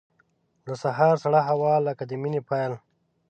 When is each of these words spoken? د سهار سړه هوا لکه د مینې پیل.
د 0.65 0.67
سهار 0.83 1.15
سړه 1.23 1.41
هوا 1.49 1.73
لکه 1.87 2.03
د 2.09 2.11
مینې 2.21 2.41
پیل. 2.49 2.73